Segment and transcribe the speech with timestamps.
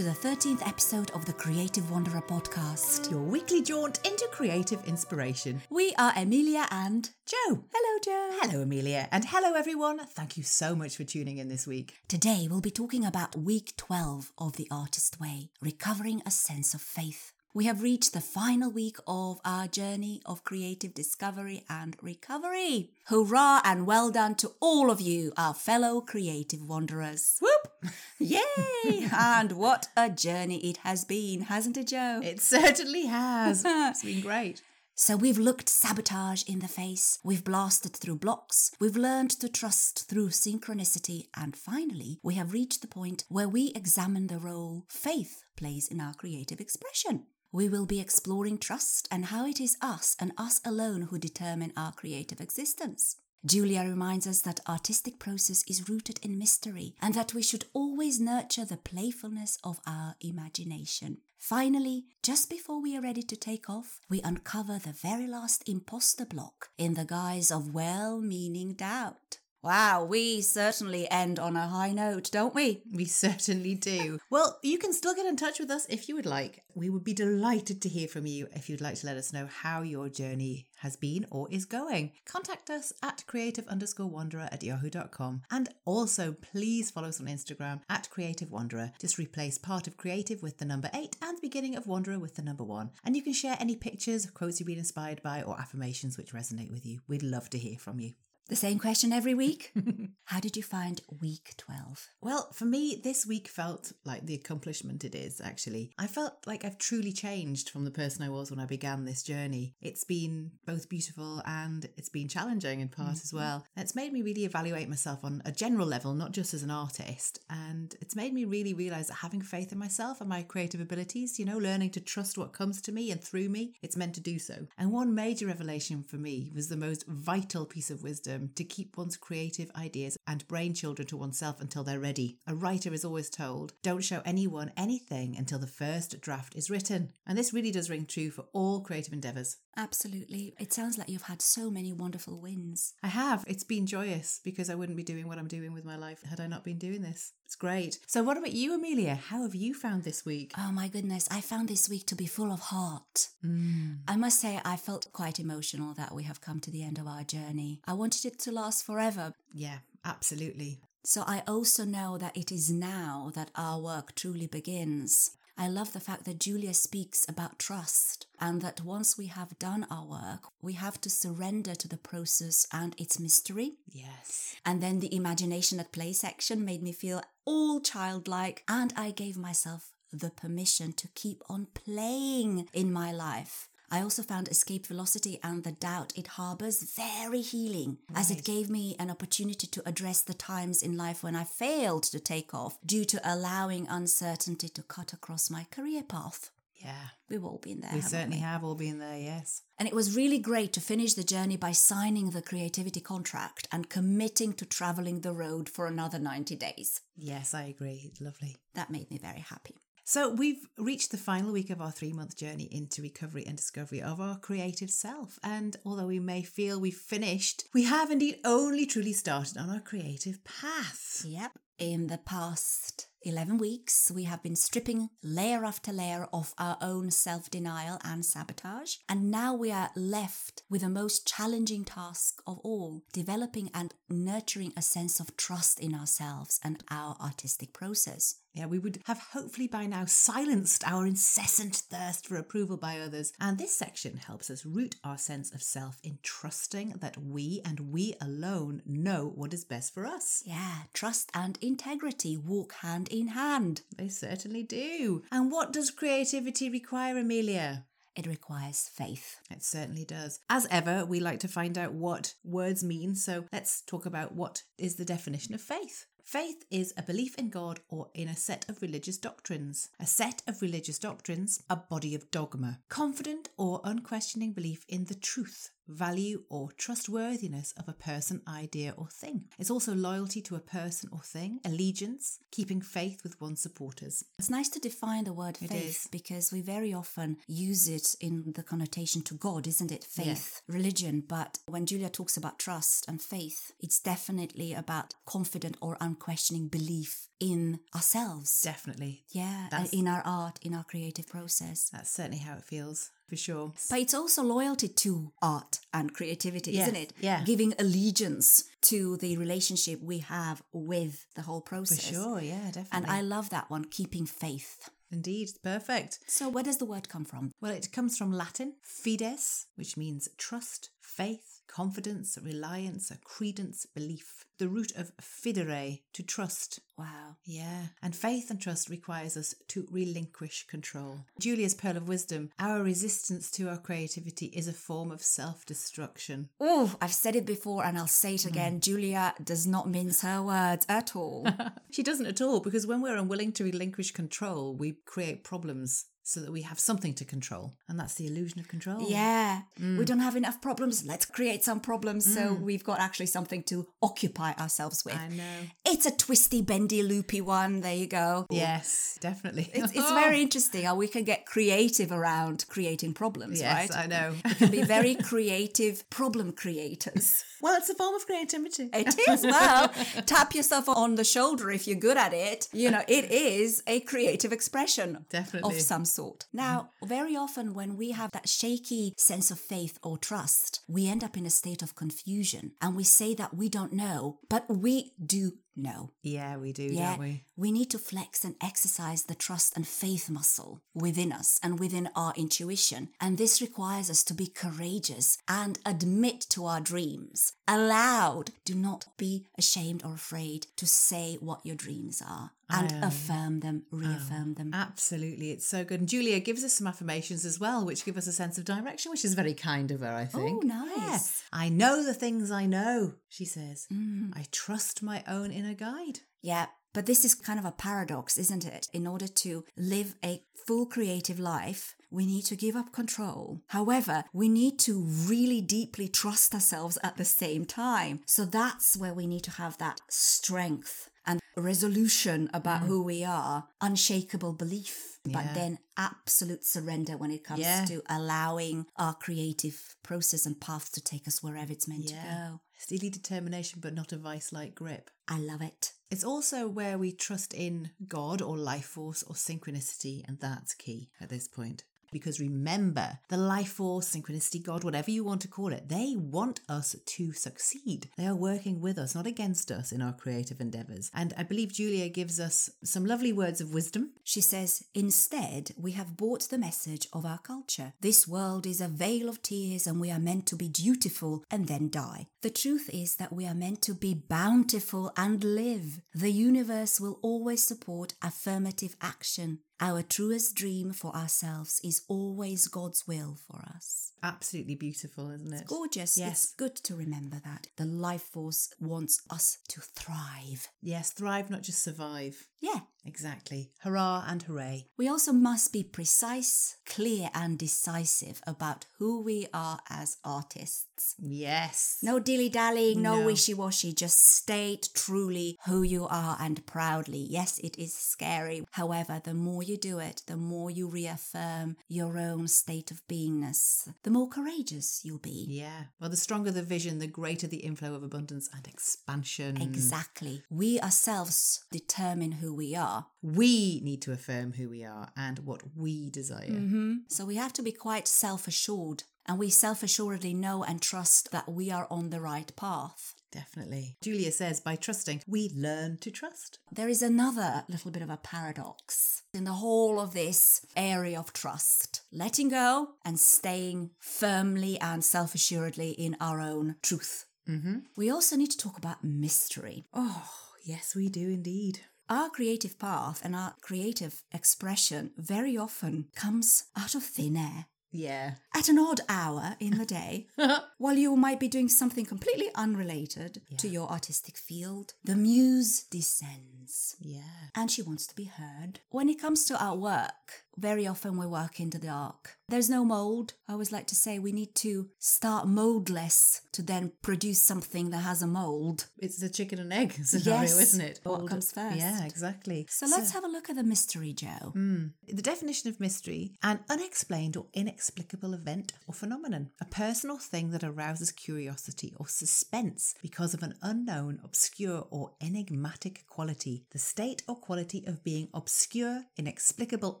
[0.00, 3.10] To the 13th episode of the Creative Wanderer podcast.
[3.10, 5.60] Your weekly jaunt into creative inspiration.
[5.68, 7.64] We are Amelia and Joe.
[7.70, 8.38] Hello, Joe.
[8.40, 9.10] Hello, Amelia.
[9.12, 10.06] And hello, everyone.
[10.06, 11.96] Thank you so much for tuning in this week.
[12.08, 16.80] Today we'll be talking about week 12 of The Artist Way, recovering a sense of
[16.80, 17.34] faith.
[17.52, 22.92] We have reached the final week of our journey of creative discovery and recovery.
[23.08, 27.36] Hurrah and well done to all of you, our fellow creative wanderers.
[27.42, 27.69] Whoop!
[28.18, 29.08] Yay!
[29.12, 32.20] and what a journey it has been, hasn't it, Joe?
[32.22, 33.62] It certainly has.
[33.66, 34.62] it's been great.
[34.94, 40.10] So we've looked sabotage in the face, we've blasted through blocks, we've learned to trust
[40.10, 45.42] through synchronicity, and finally, we have reached the point where we examine the role faith
[45.56, 47.24] plays in our creative expression.
[47.50, 51.72] We will be exploring trust and how it is us and us alone who determine
[51.78, 53.16] our creative existence.
[53.44, 58.20] Julia reminds us that artistic process is rooted in mystery and that we should always
[58.20, 61.18] nurture the playfulness of our imagination.
[61.38, 66.26] Finally, just before we are ready to take off, we uncover the very last imposter
[66.26, 69.38] block in the guise of well meaning doubt.
[69.62, 72.82] Wow, we certainly end on a high note, don't we?
[72.90, 74.18] We certainly do.
[74.30, 76.62] well, you can still get in touch with us if you would like.
[76.74, 79.46] We would be delighted to hear from you if you'd like to let us know
[79.46, 82.12] how your journey has been or is going.
[82.24, 85.42] Contact us at creative underscore wanderer at yahoo.com.
[85.50, 88.92] And also, please follow us on Instagram at creative wanderer.
[88.98, 92.36] Just replace part of creative with the number eight and the beginning of wanderer with
[92.36, 92.92] the number one.
[93.04, 96.70] And you can share any pictures, quotes you've been inspired by, or affirmations which resonate
[96.70, 97.00] with you.
[97.06, 98.14] We'd love to hear from you.
[98.50, 99.72] The same question every week.
[100.24, 102.08] How did you find week 12?
[102.20, 105.92] Well, for me, this week felt like the accomplishment it is, actually.
[105.96, 109.22] I felt like I've truly changed from the person I was when I began this
[109.22, 109.76] journey.
[109.80, 113.22] It's been both beautiful and it's been challenging in part mm-hmm.
[113.22, 113.64] as well.
[113.76, 117.38] It's made me really evaluate myself on a general level, not just as an artist.
[117.48, 121.38] And it's made me really realize that having faith in myself and my creative abilities,
[121.38, 124.20] you know, learning to trust what comes to me and through me, it's meant to
[124.20, 124.66] do so.
[124.76, 128.96] And one major revelation for me was the most vital piece of wisdom to keep
[128.96, 132.38] one's creative ideas and brain children to oneself until they're ready.
[132.46, 137.12] A writer is always told, don't show anyone anything until the first draft is written.
[137.26, 139.58] And this really does ring true for all creative endeavours.
[139.76, 140.54] Absolutely.
[140.58, 142.94] It sounds like you've had so many wonderful wins.
[143.02, 143.44] I have.
[143.46, 146.40] It's been joyous because I wouldn't be doing what I'm doing with my life had
[146.40, 147.32] I not been doing this.
[147.46, 147.98] It's great.
[148.06, 149.16] So, what about you, Amelia?
[149.16, 150.52] How have you found this week?
[150.56, 151.26] Oh, my goodness.
[151.32, 153.28] I found this week to be full of heart.
[153.44, 153.98] Mm.
[154.06, 157.08] I must say, I felt quite emotional that we have come to the end of
[157.08, 157.80] our journey.
[157.88, 159.34] I wanted it to last forever.
[159.52, 160.80] Yeah, absolutely.
[161.02, 165.30] So, I also know that it is now that our work truly begins.
[165.56, 169.86] I love the fact that Julia speaks about trust and that once we have done
[169.90, 173.72] our work, we have to surrender to the process and its mystery.
[173.90, 174.56] Yes.
[174.64, 179.36] And then the imagination at play section made me feel all childlike, and I gave
[179.36, 183.69] myself the permission to keep on playing in my life.
[183.90, 188.70] I also found escape velocity and the doubt it harbors very healing, as it gave
[188.70, 192.78] me an opportunity to address the times in life when I failed to take off
[192.86, 196.50] due to allowing uncertainty to cut across my career path.
[196.76, 197.08] Yeah.
[197.28, 197.90] We've all been there.
[197.92, 198.42] We certainly we?
[198.42, 199.62] have all been there, yes.
[199.78, 203.90] And it was really great to finish the journey by signing the creativity contract and
[203.90, 207.00] committing to traveling the road for another 90 days.
[207.16, 208.12] Yes, I agree.
[208.20, 208.56] Lovely.
[208.74, 209.76] That made me very happy.
[210.10, 214.02] So, we've reached the final week of our three month journey into recovery and discovery
[214.02, 215.38] of our creative self.
[215.44, 219.78] And although we may feel we've finished, we have indeed only truly started on our
[219.78, 221.22] creative path.
[221.24, 221.52] Yep.
[221.78, 227.12] In the past 11 weeks, we have been stripping layer after layer of our own
[227.12, 228.96] self denial and sabotage.
[229.08, 234.72] And now we are left with the most challenging task of all developing and nurturing
[234.76, 238.39] a sense of trust in ourselves and our artistic process.
[238.52, 243.32] Yeah, we would have hopefully by now silenced our incessant thirst for approval by others.
[243.40, 247.92] And this section helps us root our sense of self in trusting that we and
[247.92, 250.42] we alone know what is best for us.
[250.44, 253.82] Yeah, trust and integrity walk hand in hand.
[253.96, 255.22] They certainly do.
[255.30, 257.84] And what does creativity require, Amelia?
[258.16, 259.38] It requires faith.
[259.50, 260.40] It certainly does.
[260.50, 264.64] As ever, we like to find out what words mean, so let's talk about what
[264.76, 266.06] is the definition of faith.
[266.30, 269.88] Faith is a belief in God or in a set of religious doctrines.
[269.98, 272.78] A set of religious doctrines, a body of dogma.
[272.88, 279.08] Confident or unquestioning belief in the truth, value, or trustworthiness of a person, idea, or
[279.08, 279.44] thing.
[279.58, 284.24] It's also loyalty to a person or thing, allegiance, keeping faith with one's supporters.
[284.38, 288.62] It's nice to define the word faith because we very often use it in the
[288.62, 290.04] connotation to God, isn't it?
[290.04, 291.22] Faith, religion.
[291.26, 297.28] But when Julia talks about trust and faith, it's definitely about confident or unquestioning belief
[297.38, 298.60] in ourselves.
[298.62, 299.24] Definitely.
[299.30, 301.88] Yeah, That's- in our art, in our creative process.
[301.90, 303.72] That's certainly how it feels, for sure.
[303.88, 307.12] But it's also loyalty to art and creativity, Yes, isn't it?
[307.20, 307.42] yeah.
[307.44, 312.06] Giving allegiance to the relationship we have with the whole process.
[312.06, 312.90] For sure, yeah, definitely.
[312.92, 314.90] And I love that one, keeping faith.
[315.12, 316.18] Indeed, perfect.
[316.28, 317.50] So, where does the word come from?
[317.60, 324.44] Well, it comes from Latin, fides, which means trust, faith, confidence, reliance, a credence, belief.
[324.58, 326.80] The root of fidere, to trust.
[326.98, 327.36] Wow.
[327.44, 331.20] Yeah, and faith and trust requires us to relinquish control.
[331.38, 336.50] Julia's pearl of wisdom our resistance to our creativity is a form of self destruction.
[336.60, 338.48] Oh, I've said it before and I'll say it hmm.
[338.48, 338.80] again.
[338.80, 341.46] Julia does not mince her words at all.
[341.92, 346.40] She doesn't at all, because when we're unwilling to relinquish control, we create problems so
[346.40, 347.74] that we have something to control.
[347.88, 349.10] And that's the illusion of control.
[349.10, 350.06] yeah, we mm.
[350.06, 351.04] don't have enough problems.
[351.04, 352.60] Let's create some problems so mm.
[352.60, 355.16] we've got actually something to occupy ourselves with.
[355.16, 355.58] I know.
[355.84, 357.80] It's a twisty, bendy, loopy one.
[357.80, 358.46] There you go.
[358.50, 359.70] Yes, definitely.
[359.72, 364.04] It's, it's very interesting how we can get creative around creating problems, Yes, right?
[364.04, 364.34] I know.
[364.44, 367.44] We can be very creative problem creators.
[367.60, 368.88] well, it's a form of creativity.
[368.92, 369.42] It is.
[369.42, 369.88] Well,
[370.26, 372.68] tap yourself on the shoulder if you're good at it.
[372.72, 375.76] You know, it is a creative expression Definitely.
[375.76, 376.19] of some sort.
[376.52, 381.24] Now, very often when we have that shaky sense of faith or trust, we end
[381.24, 385.12] up in a state of confusion and we say that we don't know, but we
[385.24, 386.12] do know.
[386.22, 387.20] Yeah, we do, Yeah, don't
[387.56, 387.72] we?
[387.72, 392.32] need to flex and exercise the trust and faith muscle within us and within our
[392.36, 393.10] intuition.
[393.20, 398.50] And this requires us to be courageous and admit to our dreams aloud.
[398.64, 403.60] Do not be ashamed or afraid to say what your dreams are and Um, affirm
[403.60, 404.72] them, reaffirm them.
[404.72, 406.00] Absolutely, it's so good.
[406.00, 409.10] And Julia gives us some affirmations as well, which give us a sense of direction,
[409.10, 410.62] which is very kind of her, I think.
[410.64, 411.42] Oh, nice.
[411.52, 411.58] Yeah.
[411.64, 413.88] I know the things I know, she says.
[413.92, 414.30] Mm.
[414.36, 416.20] I trust my own inner guide.
[416.42, 418.88] Yeah, but this is kind of a paradox, isn't it?
[418.92, 423.60] In order to live a full creative life, we need to give up control.
[423.68, 428.20] However, we need to really deeply trust ourselves at the same time.
[428.26, 432.86] So that's where we need to have that strength and resolution about mm.
[432.86, 435.32] who we are, unshakable belief, Yeah.
[435.42, 437.84] but then absolute surrender when it comes Yeah.
[437.86, 442.60] to allowing our creative process and path to take us wherever it's meant to go.
[442.78, 445.10] Steely determination, but not a vice like grip.
[445.28, 445.92] I love it.
[446.10, 451.10] It's also where we trust in God or life force or synchronicity, and that's key
[451.20, 451.84] at this point.
[452.12, 456.60] Because remember, the life force, synchronicity, God, whatever you want to call it, they want
[456.68, 458.08] us to succeed.
[458.16, 461.10] They are working with us, not against us in our creative endeavors.
[461.14, 464.10] And I believe Julia gives us some lovely words of wisdom.
[464.24, 467.92] She says, Instead, we have bought the message of our culture.
[468.00, 471.68] This world is a vale of tears, and we are meant to be dutiful and
[471.68, 472.26] then die.
[472.42, 476.00] The truth is that we are meant to be bountiful and live.
[476.14, 479.60] The universe will always support affirmative action.
[479.82, 484.09] Our truest dream for ourselves is always God's will for us.
[484.22, 485.66] Absolutely beautiful, isn't it?
[485.66, 486.16] Gorgeous.
[486.18, 486.30] Yes.
[486.44, 487.68] It's good to remember that.
[487.76, 490.68] The life force wants us to thrive.
[490.82, 492.46] Yes, thrive, not just survive.
[492.60, 492.80] Yeah.
[493.06, 493.70] Exactly.
[493.82, 494.84] Hurrah and hooray.
[494.98, 501.14] We also must be precise, clear, and decisive about who we are as artists.
[501.18, 501.96] Yes.
[502.02, 503.24] No dilly dallying, no, No.
[503.26, 503.94] wishy washy.
[503.94, 507.26] Just state truly who you are and proudly.
[507.30, 508.66] Yes, it is scary.
[508.72, 513.88] However, the more you do it, the more you reaffirm your own state of beingness,
[514.02, 515.46] the more courageous you'll be.
[515.48, 515.84] Yeah.
[516.00, 519.60] Well, the stronger the vision, the greater the inflow of abundance and expansion.
[519.60, 520.42] Exactly.
[520.50, 523.06] We ourselves determine who we are.
[523.22, 526.46] We need to affirm who we are and what we desire.
[526.46, 529.04] hmm So we have to be quite self assured.
[529.26, 533.14] And we self assuredly know and trust that we are on the right path.
[533.32, 533.96] Definitely.
[534.02, 536.58] Julia says by trusting, we learn to trust.
[536.72, 541.32] There is another little bit of a paradox in the whole of this area of
[541.32, 547.26] trust letting go and staying firmly and self assuredly in our own truth.
[547.48, 547.78] Mm-hmm.
[547.96, 549.84] We also need to talk about mystery.
[549.94, 550.28] Oh,
[550.64, 551.80] yes, we do indeed.
[552.08, 557.66] Our creative path and our creative expression very often comes out of thin air.
[557.92, 558.34] Yeah.
[558.54, 560.28] At an odd hour in the day,
[560.78, 566.96] while you might be doing something completely unrelated to your artistic field, the muse descends
[567.00, 567.50] Yeah.
[567.56, 568.80] and she wants to be heard.
[568.90, 572.36] When it comes to our work, very often we work in the dark.
[572.48, 573.34] There's no mold.
[573.48, 577.98] I always like to say we need to start moldless to then produce something that
[577.98, 578.86] has a mold.
[578.98, 580.60] It's the chicken and egg scenario, Yes.
[580.60, 581.00] isn't it?
[581.04, 581.76] What comes first?
[581.76, 582.66] Yeah, exactly.
[582.68, 584.52] So let's have a look at the mystery, Joe.
[584.54, 584.90] Mm.
[585.08, 590.50] The definition of mystery an unexplained or inexplicable event or phenomenon, a person or thing
[590.50, 597.22] that arouses curiosity or suspense because of an unknown, obscure, or enigmatic quality, the state
[597.28, 600.00] or quality of being obscure, inexplicable,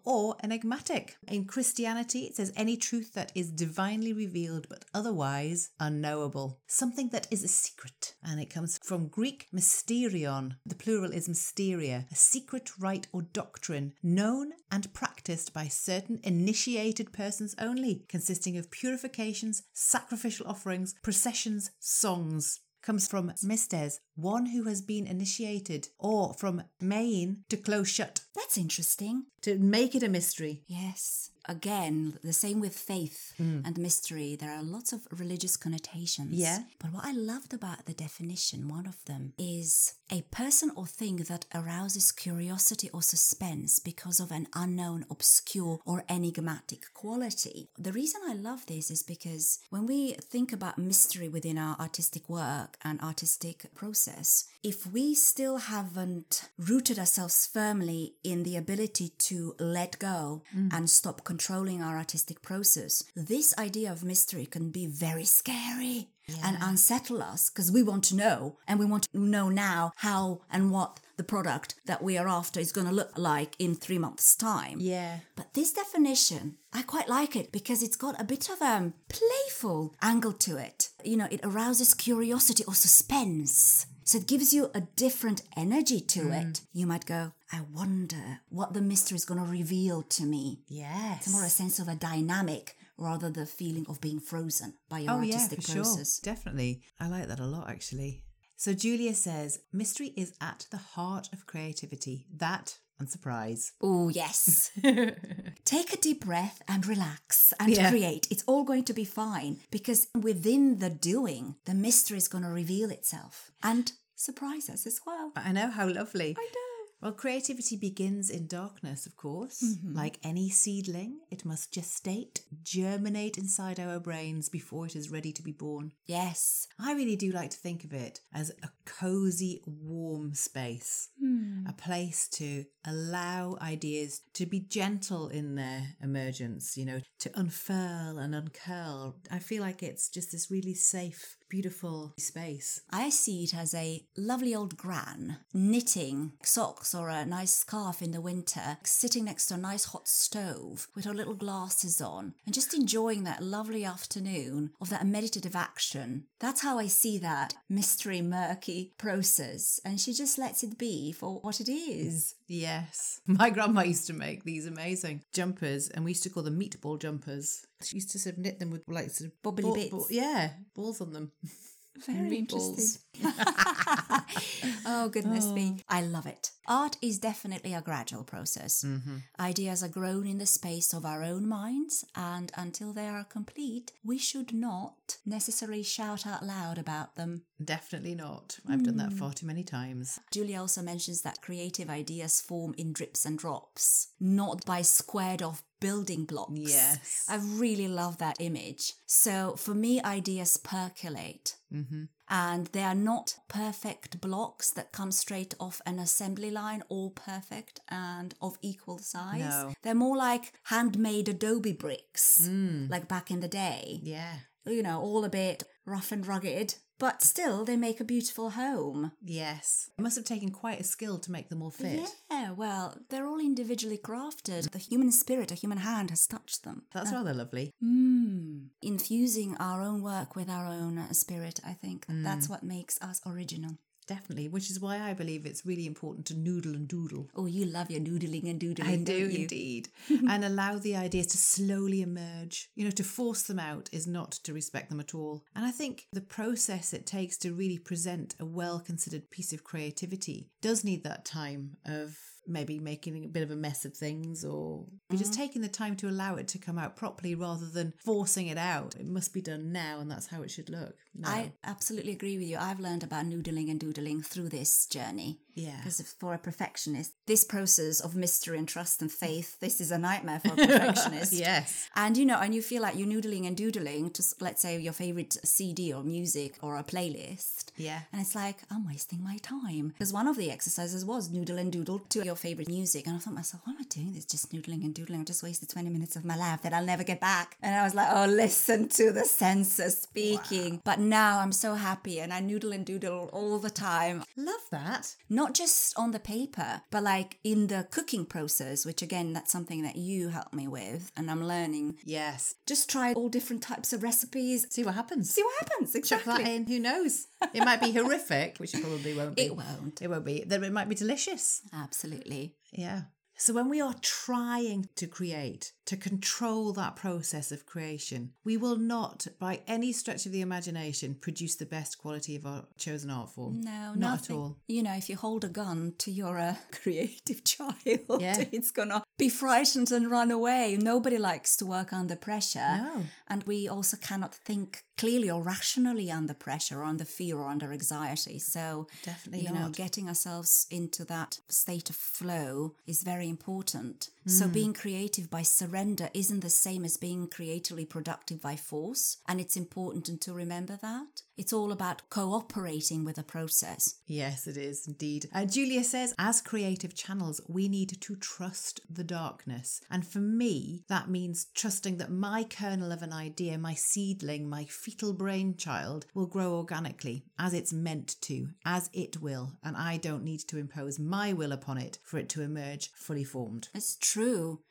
[0.04, 1.16] or enigmatic.
[1.28, 7.26] In Christianity, it says any truth that is divinely revealed but otherwise unknowable, something that
[7.30, 8.14] is a secret.
[8.22, 13.94] And it comes from Greek mysterion, the plural is mysteria, a secret rite or doctrine
[14.02, 22.60] known and practiced by certain initiated persons only, consisting of purifications, sacrificial offerings, processions, songs.
[22.82, 28.58] Comes from mystes, one who has been initiated, or from main, to close shut, That's
[28.58, 29.24] interesting.
[29.42, 30.62] to make it a mystery.
[30.66, 31.30] Yes.
[31.48, 33.60] Again, the same with faith hmm.
[33.64, 34.36] and mystery.
[34.38, 36.34] There are lots of religious connotations.
[36.34, 36.64] Yeah.
[36.78, 41.16] But what I loved about the definition, one of them, is a person or thing
[41.28, 47.70] that arouses curiosity or suspense because of an unknown, obscure, or enigmatic quality.
[47.78, 52.28] The reason I love this is because when we think about mystery within our artistic
[52.28, 59.54] work and artistic process, if we still haven't rooted ourselves firmly in the ability to
[59.58, 60.72] let go mm.
[60.72, 66.08] and stop controlling our artistic process, this idea of mystery can be very scary
[66.44, 70.40] and unsettle us because we want to know and we want to know now how
[70.50, 73.98] and what the product that we are after is going to look like in three
[73.98, 74.78] months' time.
[74.80, 75.18] Yeah.
[75.36, 79.94] But this definition, I quite like it because it's got a bit of a playful
[80.00, 80.90] angle to it.
[81.04, 83.86] You know, it arouses curiosity or suspense.
[84.04, 86.50] So it gives you a different energy to mm.
[86.50, 86.62] it.
[86.72, 90.62] You might go, I wonder what the mystery is going to reveal to me.
[90.68, 91.26] Yes.
[91.26, 95.12] It's more a sense of a dynamic rather the feeling of being frozen by your
[95.12, 96.20] Oh, yeah, artistic for process.
[96.22, 96.34] sure.
[96.34, 96.82] Definitely.
[97.00, 98.22] I like that a lot, actually.
[98.56, 102.26] So Julia says, mystery is at the heart of creativity.
[102.36, 103.72] That and surprise.
[103.82, 104.70] Oh, yes.
[105.64, 107.88] Take a deep breath and relax and Yeah.
[107.90, 108.28] create.
[108.30, 112.50] It's all going to be fine because within the doing, the mystery is going to
[112.50, 115.32] reveal itself and surprise us as well.
[115.34, 116.36] I know how lovely.
[116.38, 116.69] I know.
[117.00, 119.62] Well, creativity begins in darkness, of course.
[119.62, 119.96] Mm-hmm.
[119.96, 125.42] Like any seedling, it must gestate, germinate inside our brains before it is ready to
[125.42, 125.92] be born.
[126.04, 126.68] Yes.
[126.78, 131.66] I really do like to think of it as a cozy, warm space, Hmm.
[131.66, 138.18] a place to allow ideas to be gentle in their emergence, you know, to unfurl
[138.18, 139.16] and uncurl.
[139.30, 142.80] I feel like it's just this really safe, beautiful space.
[142.90, 148.12] I see it as a lovely old gran knitting socks or a nice scarf in
[148.12, 152.54] the winter, sitting next to a nice hot stove with her little glasses on and
[152.54, 156.24] just enjoying that lovely afternoon of that meditative action.
[156.38, 159.80] That's how I see that mystery, murky process.
[159.84, 162.34] And she just lets it be for what it is.
[162.46, 163.20] Yes.
[163.26, 167.00] My grandma used to make these amazing jumpers, and we used to call them meatball
[167.00, 167.66] jumpers.
[167.82, 169.90] She used to sort of knit them with like sort of Bobbly ball- bits.
[169.90, 171.32] ball- yeah, balls on them.
[172.06, 172.38] Very Meatballs.
[172.68, 173.00] interesting.
[174.86, 175.76] oh, goodness me.
[175.78, 175.82] Oh.
[175.88, 176.50] I love it.
[176.66, 178.84] Art is definitely a gradual process.
[178.86, 179.16] Mm-hmm.
[179.40, 183.92] Ideas are grown in the space of our own minds, and until they are complete,
[184.04, 187.42] we should not necessarily shout out loud about them.
[187.62, 188.58] Definitely not.
[188.68, 189.18] I've done that hmm.
[189.18, 190.18] far too many times.
[190.30, 195.62] Julia also mentions that creative ideas form in drips and drops, not by squared off
[195.80, 196.52] building blocks.
[196.54, 197.26] Yes.
[197.28, 198.94] I really love that image.
[199.06, 201.56] So for me, ideas percolate.
[201.72, 202.04] Mm-hmm.
[202.28, 207.80] And they are not perfect blocks that come straight off an assembly line, all perfect
[207.88, 209.40] and of equal size.
[209.40, 209.74] No.
[209.82, 212.48] They're more like handmade adobe bricks,
[212.88, 214.00] like back in the day.
[214.02, 214.34] Yeah.
[214.66, 219.12] You know, all a bit rough and rugged, but still they make a beautiful home.
[219.24, 219.90] Yes.
[219.98, 222.08] It must have taken quite a skill to make them all fit.
[222.30, 224.70] Yeah, well, they're all individually crafted.
[224.70, 226.82] The human spirit, a human hand has touched them.
[226.92, 227.72] That's rather lovely.
[227.82, 228.68] Mm.
[228.82, 233.20] Infusing our own work with our own uh, spirit, I think that's what makes us
[233.26, 233.78] original.
[234.10, 237.28] Definitely, which is why I believe it's really important to noodle and doodle.
[237.36, 239.42] Oh, you love your noodling and doodling, I do you?
[239.42, 239.88] indeed.
[240.28, 242.70] and allow the ideas to slowly emerge.
[242.74, 245.44] You know, to force them out is not to respect them at all.
[245.54, 249.62] And I think the process it takes to really present a well considered piece of
[249.62, 252.18] creativity does need that time of
[252.50, 255.42] maybe making a bit of a mess of things or be just mm-hmm.
[255.42, 258.94] taking the time to allow it to come out properly rather than forcing it out.
[258.96, 260.96] It must be done now and that's how it should look.
[261.14, 261.28] No.
[261.28, 262.58] I absolutely agree with you.
[262.58, 265.40] I've learned about noodling and doodling through this journey.
[265.60, 265.76] Yeah.
[265.76, 269.98] Because for a perfectionist, this process of mystery and trust and faith, this is a
[269.98, 271.32] nightmare for a perfectionist.
[271.48, 271.88] yes.
[271.94, 274.92] And you know, and you feel like you're noodling and doodling to, let's say, your
[274.92, 277.72] favorite CD or music or a playlist.
[277.76, 278.00] Yeah.
[278.12, 279.88] And it's like, I'm wasting my time.
[279.88, 283.06] Because one of the exercises was noodle and doodle to your favorite music.
[283.06, 284.12] And I thought myself, what am I doing?
[284.14, 285.20] This just noodling and doodling.
[285.20, 287.56] I just wasted 20 minutes of my life that I'll never get back.
[287.62, 290.74] And I was like, oh, listen to the senses speaking.
[290.74, 290.80] Wow.
[290.84, 294.24] But now I'm so happy and I noodle and doodle all the time.
[294.36, 295.14] Love that.
[295.28, 299.82] Not just on the paper, but like in the cooking process, which again, that's something
[299.82, 301.96] that you help me with and I'm learning.
[302.04, 302.54] Yes.
[302.66, 304.66] Just try all different types of recipes.
[304.70, 305.30] See what happens.
[305.30, 305.94] See what happens.
[305.94, 306.32] Exactly.
[306.32, 306.66] Chuck that in.
[306.66, 307.26] Who knows?
[307.52, 309.42] It might be horrific, which it probably won't be.
[309.42, 310.00] It won't.
[310.02, 310.44] It won't be.
[310.46, 311.62] Then it might be delicious.
[311.72, 312.56] Absolutely.
[312.72, 313.02] Yeah.
[313.36, 318.76] So when we are trying to create, to control that process of creation, we will
[318.76, 323.28] not, by any stretch of the imagination, produce the best quality of our chosen art
[323.28, 323.60] form.
[323.60, 324.36] No, not nothing.
[324.36, 324.56] at all.
[324.68, 328.44] You know, if you hold a gun to your uh, creative child, Yeah.
[328.52, 330.78] it's gonna be frightened and run away.
[330.80, 332.60] Nobody likes to work under pressure.
[332.60, 333.02] No.
[333.26, 337.72] And we also cannot think clearly or rationally under pressure or under fear or under
[337.72, 338.38] anxiety.
[338.38, 344.10] So, Definitely you know, getting ourselves into that state of flow is very important.
[344.26, 349.16] So, being creative by surrender isn't the same as being creatively productive by force.
[349.26, 351.22] And it's important to remember that.
[351.38, 353.94] It's all about cooperating with a process.
[354.06, 355.30] Yes, it is indeed.
[355.32, 359.80] Uh, Julia says, as creative channels, we need to trust the darkness.
[359.90, 364.64] And for me, that means trusting that my kernel of an idea, my seedling, my
[364.64, 369.52] fetal brainchild will grow organically as it's meant to, as it will.
[369.64, 373.24] And I don't need to impose my will upon it for it to emerge fully
[373.24, 373.68] formed.
[373.74, 374.09] It's true.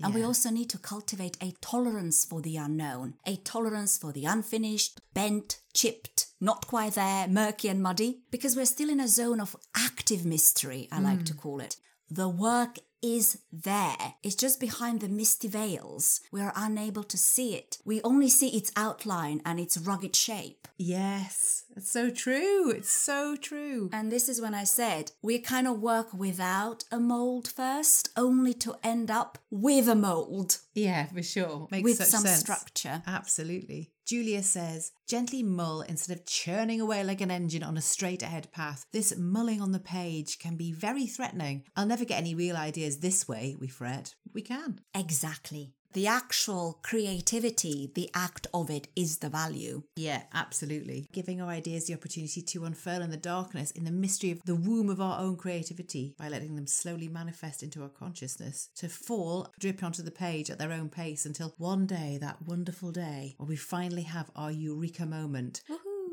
[0.02, 4.26] And we also need to cultivate a tolerance for the unknown, a tolerance for the
[4.26, 9.40] unfinished, bent, chipped, not quite there, murky and muddy, because we're still in a zone
[9.40, 11.38] of active mystery, I like to mm.
[11.38, 11.76] call it.
[12.10, 14.16] The work is there.
[14.24, 16.22] It's just behind the misty veils.
[16.32, 17.78] We are unable to see it.
[17.86, 20.68] We only see its outline and its rugged shape.
[20.78, 22.72] Yes, it's so true.
[22.72, 23.90] It's so true.
[23.92, 28.54] And this is when I said we kind of work without a mold first, only
[28.56, 31.68] to end up with a mold Yeah, for sure.
[31.72, 32.40] Makes with some sense.
[32.40, 33.04] structure.
[33.06, 33.92] Absolutely.
[34.10, 38.52] Julia says, gently mull instead of churning away like an engine on a straight ahead
[38.52, 38.88] path.
[38.92, 41.64] This mulling on the page can be very threatening.
[41.76, 44.16] I'll never get any real ideas this way, we fret.
[44.34, 44.82] We can.
[44.96, 45.76] Exactly.
[45.94, 49.84] The actual creativity, the act of it is the value.
[49.96, 51.08] Yeah, absolutely.
[51.12, 54.56] Giving our ideas the opportunity to unfurl in the darkness, in the mystery of the
[54.56, 59.52] womb of our own creativity, by letting them slowly manifest into our consciousness, to fall,
[59.60, 63.48] drip onto the page at their own pace until one day, that wonderful day, where
[63.50, 65.62] we finally have our eureka moment.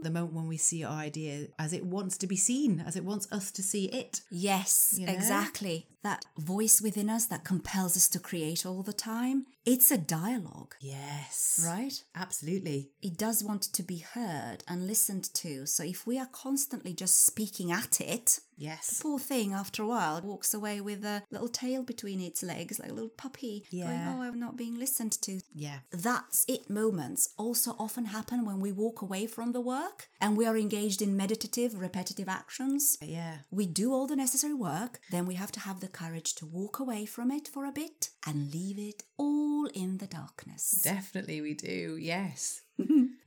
[0.02, 3.04] The moment when we see our idea as it wants to be seen, as it
[3.04, 4.20] wants us to see it.
[4.30, 5.12] Yes, You know?
[5.12, 5.86] exactly.
[6.06, 9.46] That voice within us that compels us to create all the time.
[9.64, 11.60] It's a dialogue, Yes.
[11.66, 11.96] right?
[12.14, 12.90] Absolutely.
[13.02, 15.66] It does want to be heard and listened to.
[15.66, 19.00] So if we are constantly just speaking at it, Yes.
[19.02, 22.90] poor thing after a while walks away with a little tail between its legs, like
[22.90, 24.14] a little puppy, going, Yeah.
[24.16, 25.40] Oh, I'm not being listened to.
[25.52, 25.80] Yeah.
[25.90, 30.46] That's it moments also often happen when we walk away from the work and we
[30.46, 32.96] are engaged in meditative, repetitive actions.
[33.02, 33.38] Yeah.
[33.50, 36.78] We do all the necessary work, then we have to have the courage to walk
[36.78, 40.80] away from it for a bit and leave it all in the darkness.
[40.82, 41.96] Definitely we do.
[42.00, 42.62] Yes.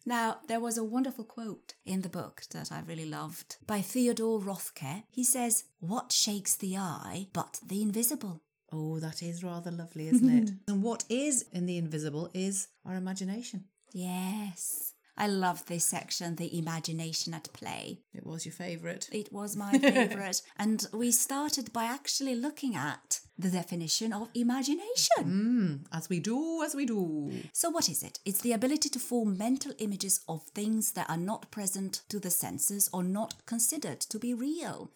[0.05, 4.39] Now, there was a wonderful quote in the book that I really loved by Theodore
[4.39, 5.03] Roethke.
[5.11, 8.41] He says, What shakes the eye but the invisible?
[8.71, 10.49] Oh, that is rather lovely, isn't it?
[10.67, 13.65] and what is in the invisible is our imagination.
[13.93, 14.93] Yes.
[15.19, 17.99] I love this section, the imagination at play.
[18.13, 19.09] It was your favourite.
[19.11, 20.41] It was my favorite.
[20.57, 25.23] and we started by actually looking at the definition of imagination.
[25.23, 27.31] Mm, as we do, as we do.
[27.53, 28.19] So, what is it?
[28.25, 32.29] It's the ability to form mental images of things that are not present to the
[32.31, 34.91] senses or not considered to be real.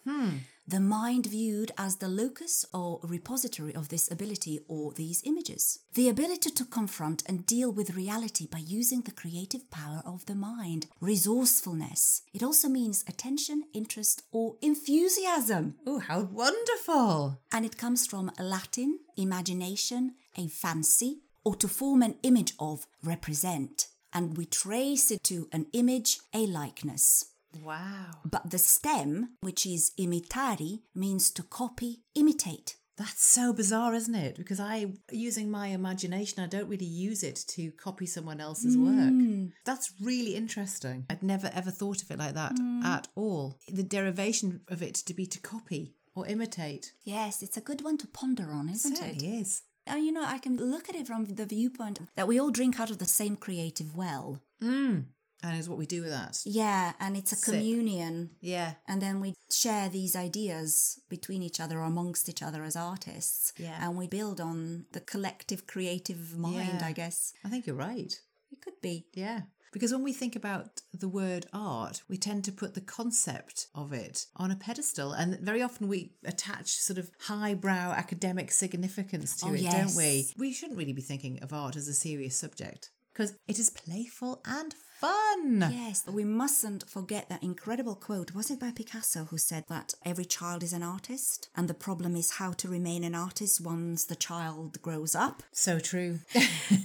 [0.66, 5.80] The mind viewed as the locus or repository of this ability or these images.
[5.92, 10.34] The ability to confront and deal with reality by using the creative power of the
[10.34, 10.86] mind.
[11.02, 12.22] Resourcefulness.
[12.32, 15.74] It also means attention, interest, or enthusiasm.
[15.86, 17.40] Oh, how wonderful.
[17.52, 23.88] And it comes from Latin, imagination, a fancy, or to form an image of, represent.
[24.14, 27.26] And we trace it to an image, a likeness.
[27.62, 28.10] Wow.
[28.24, 32.76] But the stem, which is imitari, means to copy, imitate.
[32.96, 34.36] That's so bizarre, isn't it?
[34.36, 39.50] Because I, using my imagination, I don't really use it to copy someone else's work.
[39.64, 41.04] That's really interesting.
[41.10, 43.58] I'd never ever thought of it like that at all.
[43.68, 45.94] The derivation of it to be to copy.
[46.14, 46.92] or imitate.
[47.02, 48.98] Yes, it's a good one to ponder on, isn't it?
[48.98, 49.62] Certainly is.
[49.86, 52.78] And you know, I can look at it from the viewpoint that we all drink
[52.78, 54.40] out of the same creative well.
[54.62, 55.06] Mm.
[55.44, 56.40] And is what we do with that.
[56.46, 57.52] Yeah, and it's a Sip.
[57.54, 58.30] communion.
[58.40, 58.74] Yeah.
[58.88, 63.52] And then we share these ideas between each other or amongst each other as artists.
[63.58, 63.76] Yeah.
[63.80, 66.86] And we build on the collective creative mind, Yeah.
[66.86, 67.34] I guess.
[67.44, 68.12] I think you're right.
[68.50, 69.06] It could be.
[69.12, 69.42] Yeah.
[69.72, 73.92] Because when we think about the word art, we tend to put the concept of
[73.92, 75.12] it on a pedestal.
[75.12, 80.28] And very often we attach sort of highbrow academic significance to Oh, it, don't we?
[80.38, 84.40] We shouldn't really be thinking of art as a serious subject because it is playful
[84.46, 85.68] and fun.
[85.72, 88.34] Yes, but we mustn't forget that incredible quote.
[88.34, 91.48] Was it by Picasso who said that every child is an artist?
[91.56, 95.42] And the problem is how to remain an artist once the child grows up.
[95.52, 96.20] So true.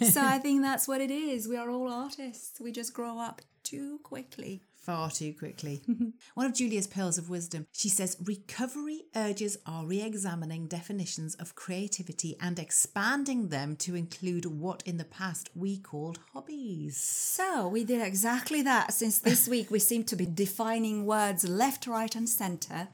[0.02, 1.48] so I think that's what it is.
[1.48, 2.60] We are all artists.
[2.60, 4.64] We just grow up too quickly.
[4.90, 5.84] Far too quickly.
[6.34, 11.54] One of Julia's pearls of wisdom, she says, recovery urges our re examining definitions of
[11.54, 16.98] creativity and expanding them to include what in the past we called hobbies.
[16.98, 21.86] So we did exactly that since this week we seem to be defining words left,
[21.86, 22.88] right, and centre.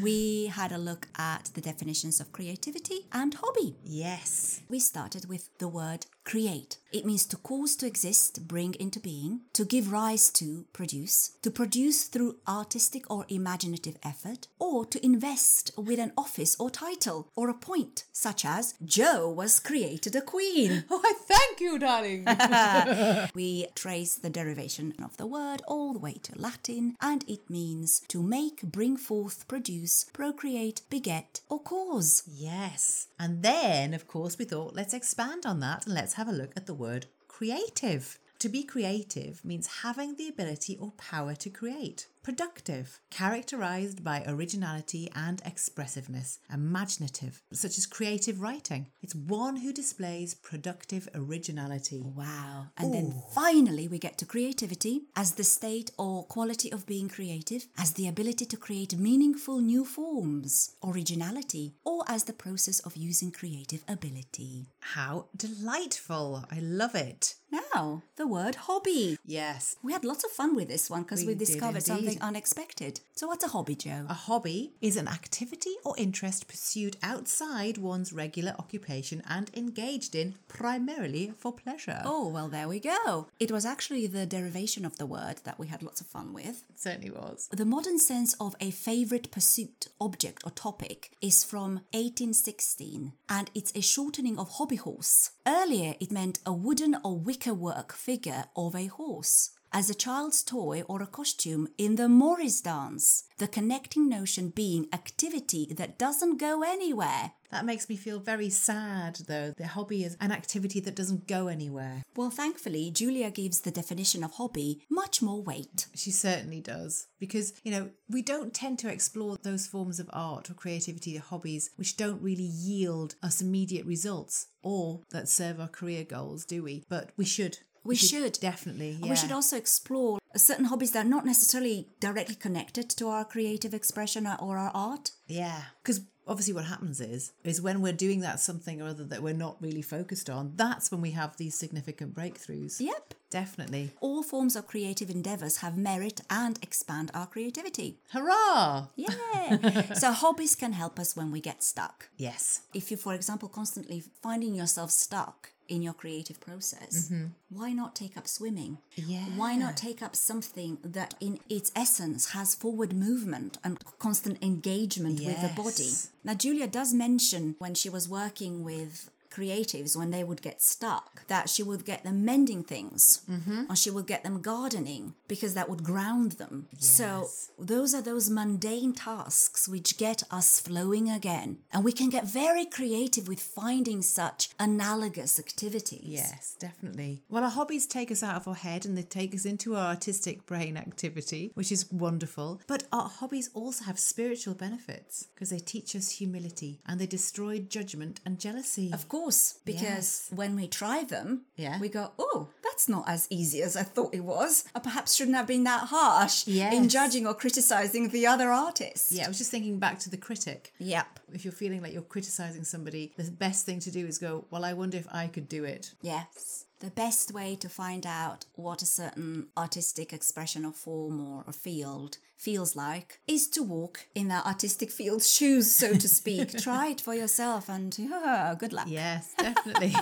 [0.00, 3.74] We had a look at the definitions of creativity and hobby.
[3.82, 4.60] Yes.
[4.68, 6.78] We started with the word create.
[6.90, 11.50] It means to cause to exist, bring into being, to give rise to, produce, to
[11.50, 17.50] produce through artistic or imaginative effort, or to invest with an office or title or
[17.50, 20.84] a point, such as Joe was created a queen.
[20.90, 22.24] Oh, I thank you, darling.
[23.34, 28.00] we trace the derivation of the word all the way to Latin, and it means
[28.08, 32.22] to make, bring forth, produce, procreate, beget, or cause.
[32.26, 33.08] yes.
[33.18, 36.50] And then, of course, we thought, let's expand on that and let's have a look
[36.56, 38.18] at the word creative.
[38.40, 42.08] To be creative means having the ability or power to create.
[42.22, 46.38] Productive, characterized by originality and expressiveness.
[46.52, 48.88] Imaginative, such as creative writing.
[49.02, 52.02] It's one who displays productive originality.
[52.04, 52.66] Wow.
[52.76, 57.66] And then finally, we get to creativity as the state or quality of being creative,
[57.78, 63.30] as the ability to create meaningful new forms, originality, or as the process of using
[63.30, 64.66] creative ability.
[64.80, 66.44] How delightful!
[66.50, 67.34] I love it.
[67.50, 69.18] Now, the word hobby.
[69.24, 69.76] Yes.
[69.82, 72.22] We had lots of fun with this one because We we, discovered something indeed.
[72.22, 73.00] unexpected.
[73.14, 74.06] So, what's a hobby, Joe?
[74.08, 80.34] A hobby is an activity or interest pursued outside one's regular occupation and engaged in
[80.48, 82.02] primarily for pleasure.
[82.04, 83.28] Oh, well, there we go.
[83.40, 86.64] It was actually the derivation of the word that we had lots of fun with.
[86.68, 87.48] it certainly was.
[87.50, 93.72] The modern sense of a favorite pursuit, object, or topic is from 1816 and it's
[93.74, 95.30] a shortening of hobby horse.
[95.46, 99.50] Earlier, it meant a wooden or wickerwork figure of a horse.
[99.72, 104.88] As a child's toy or a costume in the Morris dance, the connecting notion being
[104.92, 107.32] activity that doesn't go anywhere.
[107.50, 109.54] That makes me feel very sad, though.
[109.56, 112.02] The hobby is an activity that doesn't go anywhere.
[112.14, 115.86] Well, thankfully, Julia gives the definition of hobby much more weight.
[115.94, 117.06] She certainly does.
[117.18, 121.70] Because, you know, we don't tend to explore those forms of art or creativity hobbies
[121.76, 126.84] which don't really yield us immediate results or that serve our career goals, do we?
[126.88, 127.58] But we should.
[127.84, 128.38] We should.
[128.40, 128.92] Definitely.
[128.92, 129.10] And Yeah.
[129.10, 133.74] We should also explore certain hobbies that are not necessarily directly connected to our creative
[133.74, 135.12] expression or- or our art.
[135.26, 139.22] Yeah, because obviously what happens is is when we're doing that something or other that
[139.22, 142.78] we're not really focused on, that's when we have these significant breakthroughs.
[142.80, 143.14] Yep.
[143.30, 143.92] Definitely.
[144.00, 147.98] All forms of creative endeavors have merit and expand our creativity.
[148.12, 148.88] Hurrah!
[148.96, 149.92] Yeah.
[149.94, 152.08] so hobbies can help us when we get stuck.
[152.16, 152.62] Yes.
[152.74, 157.26] If you're, for example, constantly finding yourself stuck in your creative process, mm-hmm.
[157.50, 158.78] why not take up swimming?
[158.96, 159.24] Yeah.
[159.36, 165.20] Why not take up something that, in its essence, has forward movement and constant engagement
[165.20, 165.90] with the body?
[166.24, 171.26] Now, Julia does mention when she was working with creatives when they would get stuck
[171.28, 173.64] that she would get them mending things mm-hmm.
[173.68, 178.30] or she would get them gardening because that would ground them so those are those
[178.30, 184.02] mundane tasks which get us flowing again and we can get very creative with finding
[184.02, 187.22] such analogous activities Yes, definitely.
[187.28, 189.88] Well, our hobbies take us out of our head and they take us into our
[189.88, 192.60] artistic brain activity, which is wonderful.
[192.66, 197.58] But our hobbies also have spiritual benefits because they teach us humility and they destroy
[197.58, 198.90] judgment and jealousy.
[198.92, 199.17] Of course,
[199.64, 201.78] because when we try them, Yeah.
[201.80, 204.64] we go, oh, that's not as easy as I thought it was.
[204.74, 209.12] I perhaps shouldn't have been that harsh in judging or criticizing the other artist.
[209.12, 210.72] Yeah, I was just thinking back to the critic.
[210.78, 211.20] Yep.
[211.32, 214.64] If you're feeling like you're criticizing somebody, the best thing to do is go, Well,
[214.64, 215.94] I wonder if I could do it.
[216.02, 216.64] Yes.
[216.80, 221.52] The best way to find out what a certain artistic expression or form or a
[221.52, 226.56] field feels like is to walk in that artistic field's shoes, so to speak.
[226.62, 227.96] Try it for yourself and
[228.60, 228.86] good luck.
[228.88, 229.92] Yes, definitely.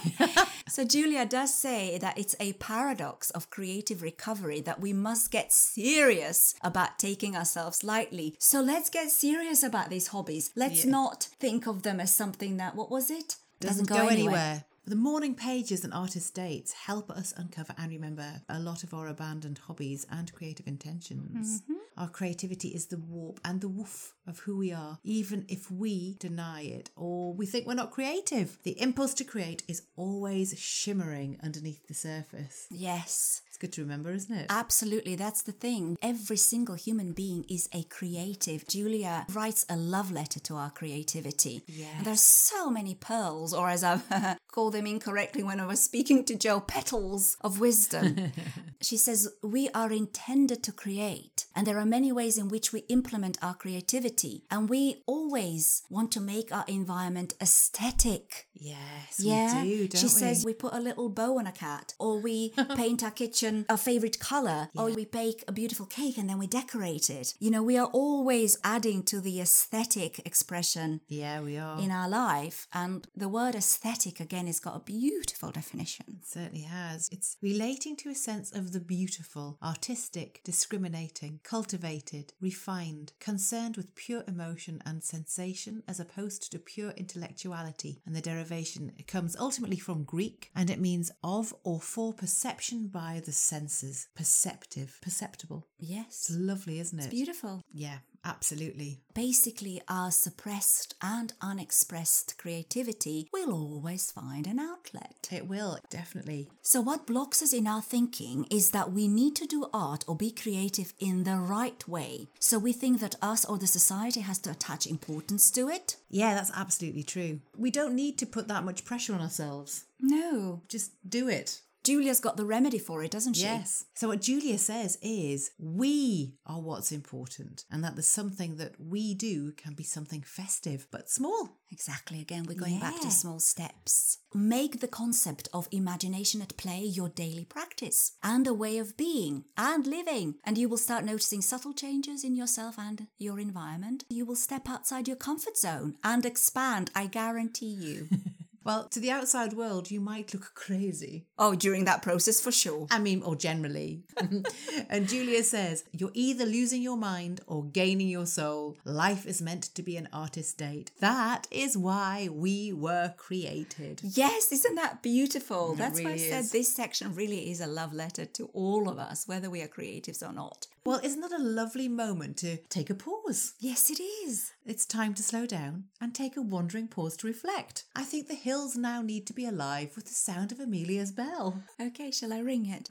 [0.68, 5.52] So, Julia does say that it's a paradox of creative recovery that we must get
[5.54, 8.34] serious about taking ourselves lightly.
[8.38, 10.50] So, let's get serious about these hobbies.
[10.54, 10.90] Let's Yeah.
[10.90, 13.36] not think of them as something that, what was it?
[13.60, 14.64] Doesn't, go, anywhere.
[14.88, 19.08] The morning pages and artist dates help us uncover and remember a lot of our
[19.08, 21.62] abandoned hobbies and creative intentions.
[21.62, 21.72] Mm-hmm.
[21.96, 26.14] Our creativity is the warp and the woof of who we are, even if we
[26.20, 28.58] deny it or we think we're not creative.
[28.62, 32.68] The impulse to create is always shimmering underneath the surface.
[32.70, 33.42] Yes.
[33.56, 34.46] It's good to remember, isn't it?
[34.50, 35.96] Absolutely, that's the thing.
[36.02, 38.68] Every single human being is a creative.
[38.68, 41.62] Julia writes a love letter to our creativity.
[41.66, 41.88] Yes.
[41.96, 46.22] And there's so many pearls, or as I call them incorrectly when I was speaking
[46.26, 48.30] to Joe, petals of wisdom.
[48.82, 52.80] she says, We are intended to create, and there are many ways in which we
[52.90, 58.48] implement our creativity, and we always want to make our environment aesthetic.
[58.52, 59.98] yes, Yeah, we do, don't we?
[59.98, 60.10] she we?
[60.10, 63.76] says we put a little bow on a cat, or we paint our kitchen our
[63.76, 67.34] favorite color, or we bake a beautiful cake and then we decorate it.
[67.38, 71.80] You know, we are always adding to the aesthetic expression yeah, we are.
[71.80, 76.20] in our life, and the word aesthetic again has got a beautiful definition.
[76.24, 77.08] certainly has.
[77.12, 84.24] It's relating to a sense of the beautiful, artistic, discriminating, cultivated, refined, concerned with pure
[84.26, 88.00] emotion and sensation as opposed to pure intellectuality.
[88.06, 93.22] And the derivation comes ultimately from Greek and it means of or for perception by
[93.24, 94.08] the senses.
[94.14, 95.66] Perceptive, perceptible.
[95.78, 96.28] Yes.
[96.28, 97.04] It's lovely, isn't it?
[97.04, 97.62] It's beautiful.
[97.72, 99.00] Yeah, absolutely.
[99.14, 105.28] Basically, our suppressed and unexpressed creativity will always find an outlet.
[105.30, 106.48] It will, definitely.
[106.62, 110.16] So, what blocks us in our thinking is that we need to do art or
[110.16, 112.28] be creative in the right way.
[112.40, 115.96] So, we think that us or the society has to attach importance to it.
[116.08, 117.40] Yeah, that's absolutely true.
[117.56, 119.84] We don't need to put that much pressure on ourselves.
[120.00, 120.62] No.
[120.68, 121.62] Just do it.
[121.86, 123.44] Julia's got the remedy for it, doesn't she?
[123.44, 123.84] Yes.
[123.94, 129.14] So what Julia says is we are what's important and that there's something that we
[129.14, 131.60] do can be something festive but small.
[131.70, 132.20] Exactly.
[132.20, 134.18] Again, we're going back to small steps.
[134.34, 139.44] Make the concept of imagination at play your daily practice and a way of being
[139.56, 140.36] and living.
[140.44, 144.04] And you will start noticing subtle changes in yourself and your environment.
[144.08, 148.08] You will step outside your comfort zone and expand, I guarantee you.
[148.66, 151.26] Well, to the outside world you might look crazy.
[151.38, 152.86] oh, during that process, for sure.
[152.90, 154.02] I mean, or generally.
[154.90, 158.76] and Julia says, you're either losing your mind or gaining your soul.
[158.84, 160.90] Life is meant to be an artist date.
[161.00, 164.00] That is why we were created.
[164.02, 165.72] Yes, isn't that beautiful?
[165.72, 166.52] It That's why I said is.
[166.52, 170.28] this section really is a love letter to all of us, whether we are creatives
[170.28, 170.66] or not.
[170.84, 173.54] Well, isn't that a lovely moment to take a pause?
[173.58, 174.52] Yes, it is.
[174.64, 177.84] It's time to slow down and take a wandering pause to reflect.
[177.96, 181.62] I think the hills now need to be alive with the sound of Amelia's bell.
[181.78, 182.88] Okay, shall I ring it?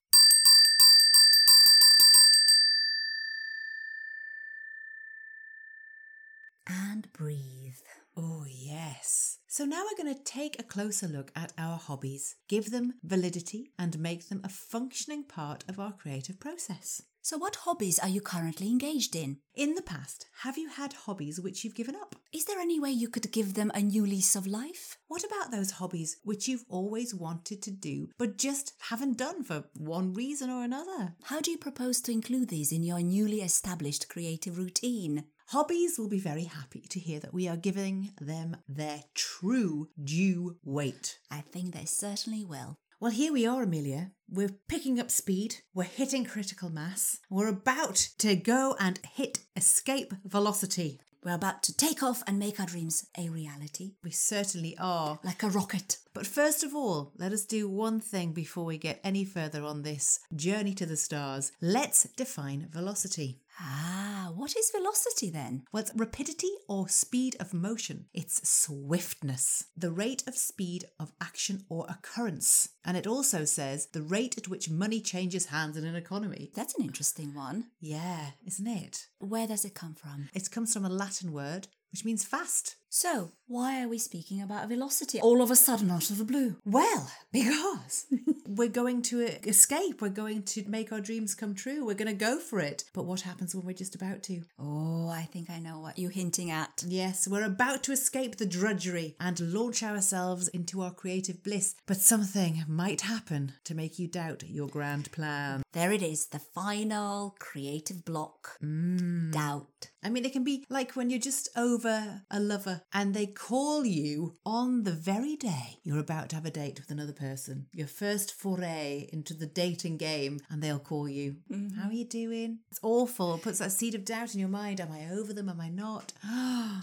[6.67, 7.81] And breathe.
[8.17, 9.39] Oh, yes.
[9.47, 13.71] So now we're going to take a closer look at our hobbies, give them validity,
[13.77, 17.01] and make them a functioning part of our creative process.
[17.21, 19.39] So, what hobbies are you currently engaged in?
[19.55, 22.15] In the past, have you had hobbies which you've given up?
[22.31, 24.99] Is there any way you could give them a new lease of life?
[25.07, 29.63] What about those hobbies which you've always wanted to do but just haven't done for
[29.75, 31.15] one reason or another?
[31.23, 35.23] How do you propose to include these in your newly established creative routine?
[35.49, 40.57] Hobbies will be very happy to hear that we are giving them their true due
[40.63, 41.19] weight.
[41.29, 42.77] I think they certainly will.
[42.99, 44.11] Well, here we are, Amelia.
[44.27, 50.13] We're picking up speed, we're hitting critical mass, we're about to go and hit escape
[50.23, 50.99] velocity.
[51.23, 55.19] We're about to take off and make our dreams a reality, We certainly are.
[55.23, 55.97] like a rocket.
[56.13, 59.81] But first of all, let us do one thing before we get any further on
[59.81, 61.51] this journey to the stars.
[61.59, 63.41] Let's define velocity.
[63.59, 65.63] Ah, what is velocity then?
[65.71, 68.05] Well, it's rapidity or speed of motion.
[68.13, 72.69] It's swiftness, the rate of speed of action or occurrence.
[72.83, 76.51] And it also says the rate at which money changes hands in an economy.
[76.53, 77.67] That's an interesting one.
[77.79, 79.07] Yeah, isn't it?
[79.19, 80.29] Where does it come from?
[80.33, 82.75] It comes from a Latin word which means fast.
[82.97, 86.55] So, why are we speaking about velocity all of a sudden out of the blue?
[86.65, 88.05] Well, because
[88.47, 90.01] we're going to escape.
[90.01, 91.85] We're going to make our dreams come true.
[91.85, 92.85] We're going to go for it.
[92.93, 94.43] But what happens when we're just about to?
[94.57, 96.85] Oh, I think I know what you're hinting at.
[96.87, 101.75] Yes, we're about to escape the drudgery and launch ourselves into our creative bliss.
[101.85, 105.63] But something might happen to make you doubt your grand plan.
[105.73, 108.57] There it is, the final creative block.
[108.63, 109.33] Mm.
[109.33, 109.89] Doubt.
[110.01, 113.85] I mean, it can be like when you're just over a lover and they call
[113.85, 117.87] you on the very day you're about to have a date with another person, your
[117.87, 121.35] first foray into the dating game, and they'll call you.
[121.51, 121.79] Mm-hmm.
[121.79, 122.59] How are you doing?
[122.71, 123.35] It's awful.
[123.35, 124.81] It puts that seed of doubt in your mind.
[124.81, 125.47] Am I over them?
[125.47, 126.13] Am I not?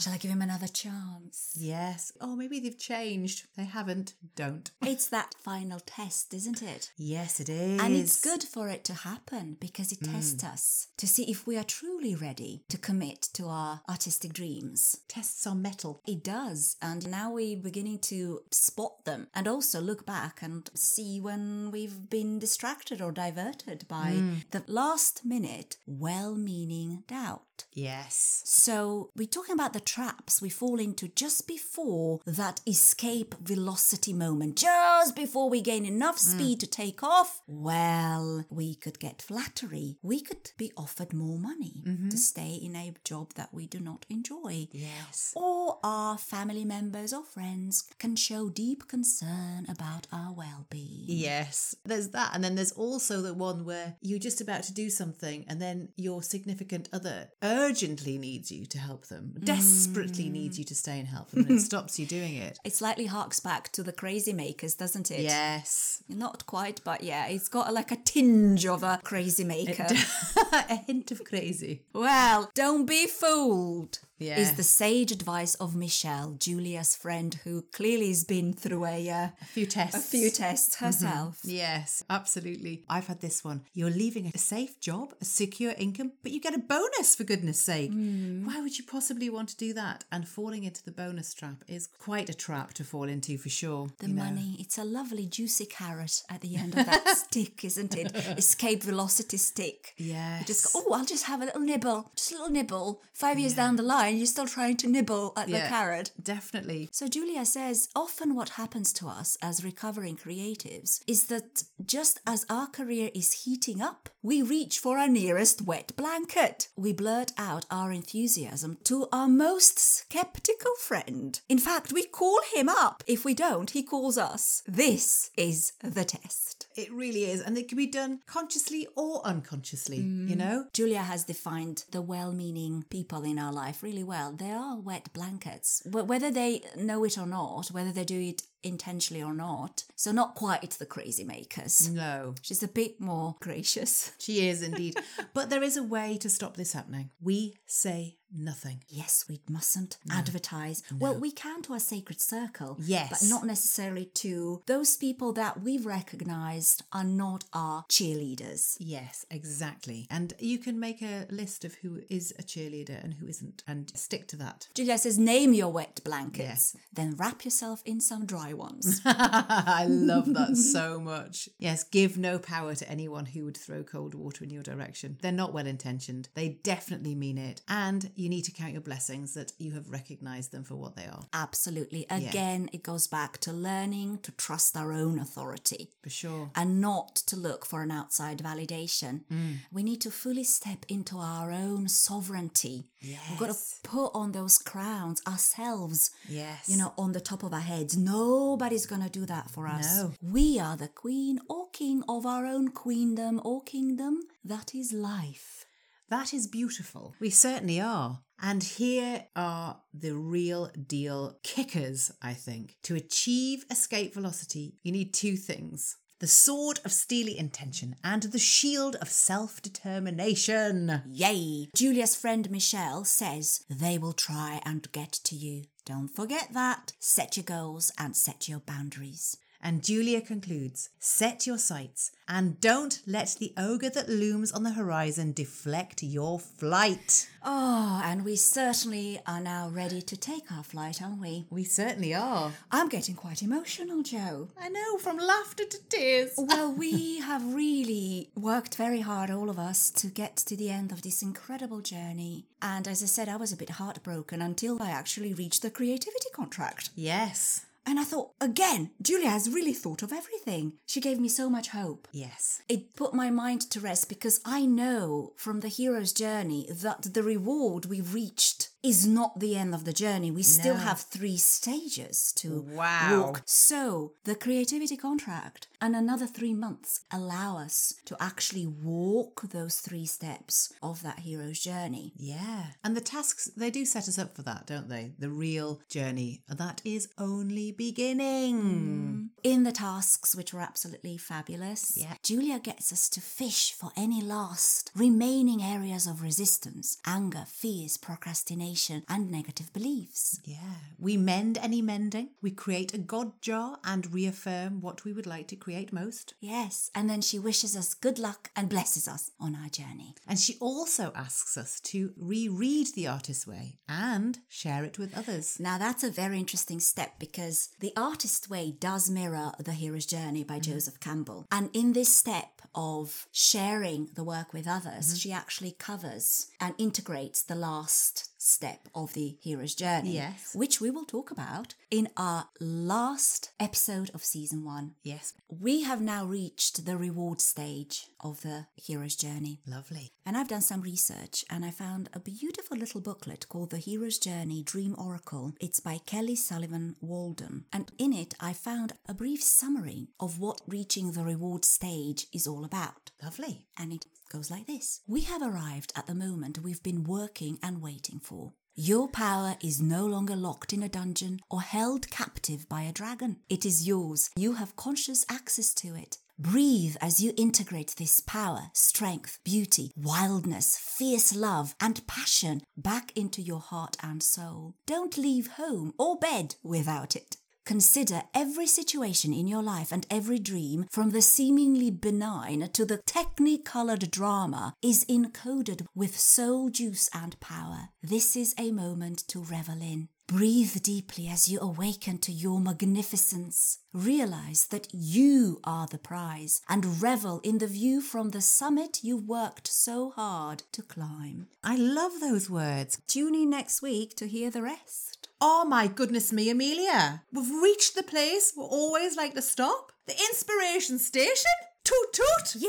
[0.01, 1.57] Shall I give him another chance?
[1.59, 2.13] yes.
[2.21, 3.47] Oh, maybe they've changed.
[3.57, 4.15] They haven't.
[4.37, 4.71] Don't.
[4.93, 6.93] It's that final test, isn't it?
[6.99, 7.81] Yes, it is.
[7.81, 10.13] And it's good for it to happen because it mm.
[10.13, 15.01] tests us to see if we are truly ready to commit to our artistic dreams.
[15.09, 15.92] Tests on metal.
[16.07, 16.77] It does.
[16.81, 22.09] And now we're beginning to spot them and also look back and see when we've
[22.09, 24.51] been distracted or diverted by mm.
[24.51, 27.43] the last minute, well meaning doubt.
[27.73, 28.43] Yes.
[28.45, 34.57] So, we're talking about the traps we fall into just before that escape velocity moment,
[34.59, 36.35] just before we gain enough mm.
[36.35, 37.43] speed to take off.
[37.47, 39.99] Well, we could get flattery.
[40.03, 42.09] We could be offered more money mm-hmm.
[42.09, 44.69] to stay in a job that we do not enjoy.
[44.73, 45.33] Yes.
[45.37, 51.05] Or our family members or friends can show deep concern about our well being.
[51.07, 52.33] Yes, there's that.
[52.35, 55.89] And then there's also the one where you're just about to do something and then
[55.97, 59.45] your significant other urgently needs you to help them, mm.
[59.45, 62.59] desperately needs you to stay and help them, and it stops you doing it.
[62.65, 65.21] It slightly harks back to the crazy makers, doesn't it?
[65.21, 66.03] Yes.
[66.09, 69.87] Not quite, but yeah, it's got a, like a tinge of a crazy maker.
[70.53, 71.83] a hint of crazy.
[71.93, 73.99] well, don't be fooled.
[74.23, 74.39] Yeah.
[74.39, 79.29] Is the sage advice of Michelle, Julia's friend, who clearly has been through a uh,
[79.41, 79.97] A few tests.
[79.97, 81.41] a few tests herself.
[81.45, 82.85] Yes, absolutely.
[82.89, 83.63] I've had this one.
[83.75, 87.61] You're leaving a safe job, a secure income, but you get a bonus for goodness
[87.61, 87.91] sake.
[87.93, 90.05] Why would you possibly want to do that?
[90.13, 93.91] And falling into the bonus trap is quite a trap to fall into for sure.
[93.99, 94.25] The you know.
[94.25, 98.15] money, it's a lovely juicy carrot at the end of that stick, isn't it?
[98.39, 99.95] Escape velocity stick.
[99.97, 100.15] You
[100.47, 103.01] just go, oh, I'll just have a little nibble, just a little nibble.
[103.13, 106.11] Five years down the line, you're still trying to nibble at the carrot.
[106.23, 106.89] Definitely.
[106.93, 112.47] So Julia says often what happens to us as recovering creatives is that just as
[112.49, 116.69] our career is heating up, we reach for our nearest wet blanket.
[116.77, 121.41] We blurt out our enthusiasm to our most skeptical friend.
[121.49, 123.03] In fact, we call him up.
[123.07, 124.63] If we don't, he calls us.
[124.67, 126.67] This is the test.
[126.77, 127.41] It really is.
[127.41, 130.37] And it can be done consciously or unconsciously, you mm.
[130.37, 130.67] know?
[130.73, 134.33] Julia has defined the well meaning people in our life really well.
[134.33, 135.83] They are wet blankets.
[135.87, 139.85] Whether they know it or not, whether they do it intentionally or not.
[139.97, 141.89] So, not quite the crazy makers.
[141.91, 142.35] No.
[142.43, 144.13] She's a bit more gracious.
[144.19, 144.97] She is indeed.
[145.35, 147.11] but there is a way to stop this happening.
[147.21, 148.83] We say nothing.
[148.89, 150.83] Yes, we mustn't advertise.
[150.99, 152.79] Well, we can to our sacred circle.
[152.81, 153.11] Yes.
[153.11, 158.77] But not necessarily to those people that we've recognized are not our cheerleaders.
[158.79, 160.07] Yes, exactly.
[160.11, 163.93] And you can make a list of who is a cheerleader and who isn't and
[163.97, 164.69] stick to that.
[164.75, 166.77] Julia says, name your wet blankets, Yes.
[166.93, 169.01] then wrap yourself in some dry ones.
[169.05, 171.49] I love that so much.
[171.59, 175.19] Yes, give no power to anyone who would throw cold water in your direction.
[175.23, 176.29] They're not well intentioned.
[176.35, 177.63] They definitely mean it.
[177.69, 181.07] And you need to count your blessings that you have recognized them for what they
[181.07, 181.25] are.
[181.33, 182.07] Absolutely.
[182.11, 186.51] Again, it goes back to learning to trust our own authority For sure.
[186.55, 189.23] and not to look for an outside validation.
[189.33, 189.57] Mm.
[189.71, 192.87] We need to fully step into our own sovereignty.
[193.01, 193.21] Yes.
[193.31, 196.11] We've got to put on those crowns ourselves.
[196.29, 196.69] Yes.
[196.69, 197.97] You know, on the top of our heads.
[198.43, 199.97] Nobody's going to do that for us.
[199.97, 200.13] No.
[200.21, 204.21] We are the queen or king of our own queendom or kingdom.
[204.45, 205.65] That is life.
[206.11, 207.15] That is beautiful.
[207.21, 208.19] We certainly are.
[208.41, 212.77] And here are the real deal kickers, I think.
[212.83, 218.39] To achieve escape velocity, you need two things the sword of steely intention and the
[218.39, 221.03] shield of self determination.
[221.09, 221.69] Yay!
[221.75, 225.65] Julia's friend Michelle says they will try and get to you.
[225.85, 226.93] Don't forget that.
[227.01, 229.37] Set your goals and set your boundaries.
[229.63, 234.73] And Julia concludes Set your sights and don't let the ogre that looms on the
[234.73, 237.29] horizon deflect your flight.
[237.45, 241.47] Oh, and we certainly are now ready to take our flight, aren't we?
[241.51, 242.53] We certainly are.
[242.71, 244.49] I'm getting quite emotional, Joe.
[244.61, 246.33] I know, from laughter to tears.
[246.53, 250.93] Well, we have really worked very hard, all of us, to get to the end
[250.93, 252.47] of this incredible journey.
[252.61, 256.29] And as I said, I was a bit heartbroken until I actually reached the creativity
[256.35, 256.91] contract.
[256.95, 257.65] Yes.
[257.85, 260.75] And I thought, again, Julia has really thought of everything.
[260.87, 262.07] She gave me so much hope.
[262.13, 262.63] Yes.
[262.69, 267.23] It put my mind to rest because I know from the hero's journey that the
[267.23, 270.31] reward we've reached is not the end of the journey.
[270.31, 270.81] We still No.
[270.81, 273.21] have three stages to Wow.
[273.27, 273.43] walk.
[273.47, 280.07] So the creativity contract and another three months allow us to actually walk those three
[280.07, 282.13] steps of that hero's journey.
[282.17, 282.67] Yeah.
[282.85, 285.13] And the tasks, they do set us up for that, don't they?
[285.19, 286.43] The real journey.
[286.49, 288.63] That is only beginning.
[288.63, 289.29] Mm.
[289.43, 292.15] In the tasks, which were absolutely fabulous, Yeah.
[292.23, 299.03] Julia gets us to fish for any last remaining areas of resistance, anger, fears, procrastination,
[299.09, 300.39] and negative beliefs.
[300.45, 300.77] Yeah.
[301.01, 302.29] We mend any mending.
[302.41, 306.35] We create a God jar and reaffirm what we would like to create most.
[306.41, 310.15] Yes, and then she wishes us good luck and blesses us on our journey.
[310.27, 315.59] And she also asks us to reread The Artist's Way and share it with others.
[315.61, 320.45] Now, that's a very interesting step because The Artist's Way does mirror The Hero's Journey
[320.45, 320.73] by mm-hmm.
[320.73, 321.47] Joseph Campbell.
[321.51, 325.17] And in this step of sharing the work with others, mm-hmm.
[325.17, 330.55] she actually covers and integrates the last step of the hero's journey, Yes.
[330.55, 334.95] which we will talk about in our last episode of season one.
[335.03, 335.33] Yes.
[335.49, 339.61] We have now reached the reward stage of the hero's journey.
[339.67, 340.13] Lovely.
[340.27, 344.19] And I've done some research and I found a beautiful little booklet called The Hero's
[344.19, 345.53] Journey Dream Oracle.
[345.61, 347.65] It's by Kelly Sullivan Walden.
[347.73, 352.47] And in it, I found a brief summary of what reaching the reward stage is
[352.47, 353.11] all about.
[353.23, 353.67] Lovely.
[353.79, 357.83] And it goes like this We have arrived at the moment we've been working and
[357.83, 358.55] waiting for.
[358.75, 363.37] Your power is no longer locked in a dungeon or held captive by a dragon.
[363.51, 364.31] It is yours.
[364.35, 366.17] You have conscious access to it.
[366.39, 373.43] Breathe as you integrate this power, strength, beauty, wildness, fierce love, and passion back into
[373.43, 374.75] your heart and soul.
[374.87, 377.37] Don't leave home or bed without it.
[377.65, 382.99] Consider every situation in your life and every dream, from the seemingly benign to the
[383.07, 387.91] technicolored drama, is encoded with soul juice and power.
[388.03, 390.09] This is a moment to revel in.
[390.27, 393.79] Breathe deeply as you awaken to your magnificence.
[393.93, 399.17] Realize that you are the prize and revel in the view from the summit you
[399.17, 401.49] worked so hard to climb.
[401.63, 402.99] I love those words.
[403.07, 405.22] Tune in next week to hear the rest.
[405.45, 407.25] Oh my goodness me, Amelia.
[407.33, 409.91] We've reached the place we always like to stop.
[410.07, 411.51] The inspiration station?
[411.83, 412.63] Toot toot!
[412.63, 412.69] Yay,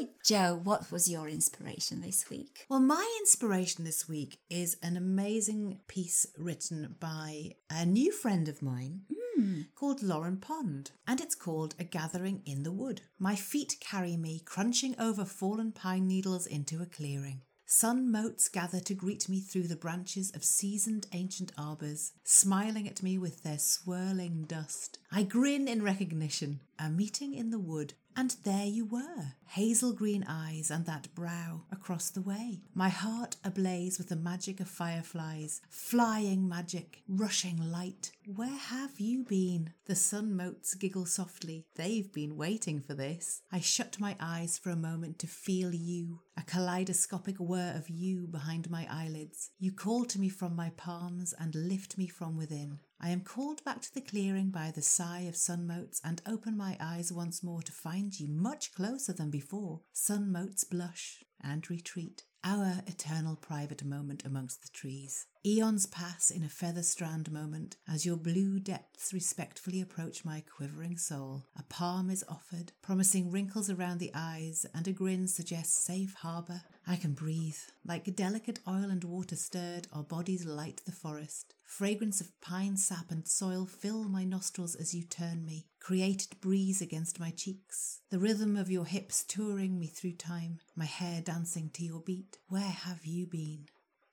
[0.00, 0.10] yay!
[0.22, 2.66] Joe, what was your inspiration this week?
[2.68, 8.60] Well, my inspiration this week is an amazing piece written by a new friend of
[8.60, 9.62] mine hmm.
[9.74, 13.00] called Lauren Pond, and it's called A Gathering in the Wood.
[13.18, 17.40] My feet carry me crunching over fallen pine needles into a clearing.
[17.72, 23.00] Sun motes gather to greet me through the branches of seasoned ancient arbours, smiling at
[23.00, 24.98] me with their swirling dust.
[25.12, 30.22] I grin in recognition, a meeting in the wood, and there you were, hazel green
[30.28, 32.60] eyes and that brow across the way.
[32.74, 38.12] My heart ablaze with the magic of fireflies, flying magic, rushing light.
[38.26, 39.70] Where have you been?
[39.86, 41.64] The sun motes giggle softly.
[41.76, 43.40] They've been waiting for this.
[43.50, 48.26] I shut my eyes for a moment to feel you, a kaleidoscopic whir of you
[48.26, 49.48] behind my eyelids.
[49.58, 52.80] You call to me from my palms and lift me from within.
[53.02, 56.54] I am called back to the clearing by the sigh of sun motes and open
[56.56, 59.80] my eyes once more to find you much closer than before.
[59.94, 62.24] Sun motes blush and retreat.
[62.44, 65.26] Our eternal private moment amongst the trees.
[65.44, 70.98] Eons pass in a feather strand moment as your blue depths respectfully approach my quivering
[70.98, 71.44] soul.
[71.58, 76.62] A palm is offered, promising wrinkles around the eyes, and a grin suggests safe harbour.
[76.86, 77.58] I can breathe.
[77.86, 81.54] Like delicate oil and water stirred, our bodies light the forest.
[81.70, 85.66] Fragrance of pine sap and soil fill my nostrils as you turn me.
[85.78, 88.00] Created breeze against my cheeks.
[88.10, 90.58] The rhythm of your hips touring me through time.
[90.74, 92.38] My hair dancing to your beat.
[92.48, 93.66] Where have you been?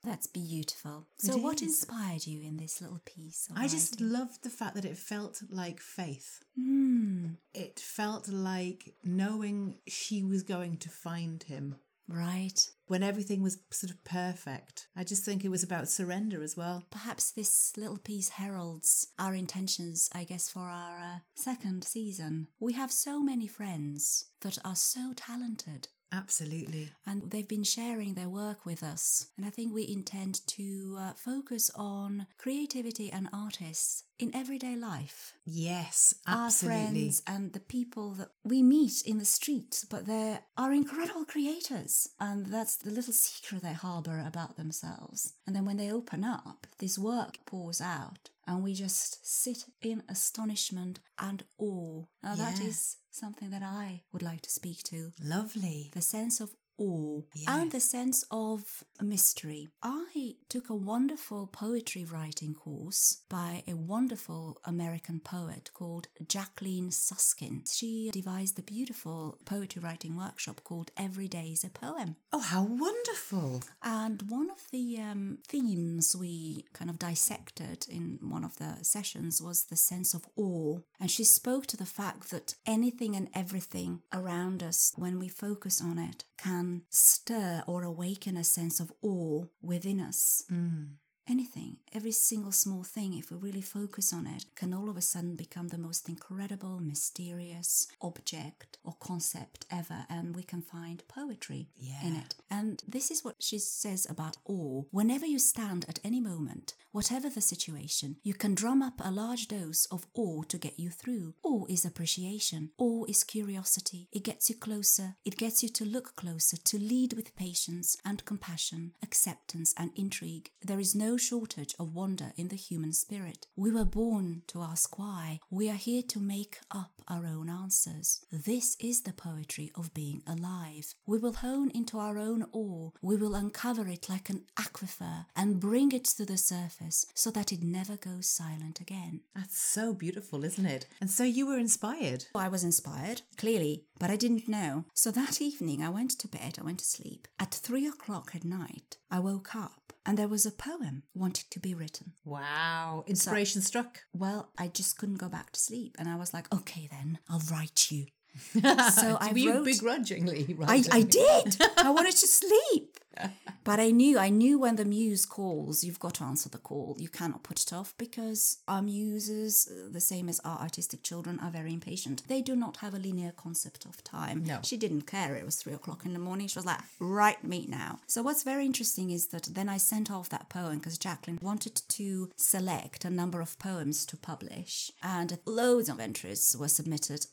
[0.04, 1.08] That's beautiful.
[1.18, 1.62] So, It what is.
[1.68, 3.48] inspired you in this little piece?
[3.54, 4.12] I just writing?
[4.12, 6.44] loved the fact that it felt like faith.
[6.56, 7.30] Hmm.
[7.52, 11.74] It felt like knowing she was going to find him
[12.08, 12.58] Right.
[12.86, 14.88] when everything was sort of perfect.
[14.96, 16.84] I just think it was about surrender as well.
[16.90, 22.48] Perhaps this little piece heralds our intentions, I guess, for our uh, second season.
[22.58, 26.90] We have so many friends that are so talented Absolutely.
[27.06, 29.28] and they've been sharing their work with us.
[29.36, 35.34] And I think we intend to uh, focus on creativity and artists in everyday life.
[35.44, 36.90] Yes, Our absolutely.
[36.90, 42.08] friends and the people that we meet in the street, but they are incredible creators.
[42.18, 45.34] And that's the little secret they harbor about themselves.
[45.46, 48.30] And then when they open up, this work pours out.
[48.46, 52.04] And we just sit in astonishment and awe.
[52.22, 52.62] Now, Yeah.
[52.62, 55.90] is something that I would like to speak to Lovely.
[55.92, 57.60] the sense of awe Yeah.
[57.60, 59.68] and the sense of mystery.
[59.82, 67.64] I took a wonderful poetry writing course by a wonderful American poet called Jacqueline Suskin.
[67.70, 72.16] She devised a beautiful poetry writing workshop called Every Day is a Poem.
[72.32, 73.62] Oh, how wonderful.
[73.82, 79.40] And one of the um, themes we kind of dissected in one of the sessions
[79.42, 80.78] was the sense of awe.
[81.00, 85.80] And she spoke to the fact that anything and everything around us, when we focus
[85.80, 90.44] on it, can Um, stir or awaken a sense of awe within us.
[90.52, 90.96] Mm.
[91.30, 95.02] Anything, every single small thing, if we really focus on it, can all of a
[95.02, 101.68] sudden become the most incredible, mysterious object or concept ever, and we can find poetry
[102.02, 102.34] in it.
[102.50, 104.84] And this is what she says about awe.
[104.90, 109.46] Whenever you stand at any moment, whatever the situation, you can drum up a large
[109.46, 111.32] dose of awe to get you through.
[111.44, 114.08] Awe is appreciation, awe is curiosity.
[114.10, 118.24] It gets you closer, it gets you to look closer, to lead with patience and
[118.24, 120.50] compassion, acceptance and intrigue.
[120.60, 123.46] There is no shortage of wonder in the human spirit.
[123.54, 125.38] We were born to ask why.
[125.50, 128.24] We are here to make up our own answers.
[128.32, 130.94] This is the poetry of being alive.
[131.06, 132.90] We will hone into our own awe.
[133.00, 137.52] We will uncover it like an aquifer and bring it to the surface so that
[137.52, 139.20] it never goes silent again.
[139.34, 140.86] That's so beautiful, isn't it?
[141.00, 142.26] And so you were inspired.
[142.34, 144.84] I was inspired, clearly, but I didn't know.
[144.94, 147.28] So that evening I went to bed, I went to sleep.
[147.38, 151.60] At three o'clock at night, I woke up and there was a poem wanting to
[151.60, 152.12] be written.
[152.24, 153.04] Wow.
[153.06, 154.00] Inspiration struck.
[154.12, 155.96] Well, I just couldn't go back to sleep.
[155.98, 158.06] And I was like, okay, then I'll write you.
[158.52, 159.64] So I wrote.
[159.64, 160.84] begrudgingly I.
[160.92, 161.56] I did.
[161.76, 162.98] I wanted to sleep.
[163.64, 166.96] But I knew, I knew when the muse calls, you've got to answer the call.
[166.98, 171.50] You cannot put it off because our muses, the same as our artistic children, are
[171.50, 172.22] very impatient.
[172.28, 174.44] They do not have a linear concept of time.
[174.44, 174.60] No.
[174.62, 175.34] She didn't care.
[175.34, 176.46] It was three o'clock in the morning.
[176.46, 177.98] She was like, write me now.
[178.06, 181.82] So what's very interesting is that then I sent off that poem because Jacqueline wanted
[181.88, 184.90] to select a number of poems to publish.
[185.02, 187.26] And loads of entries were submitted.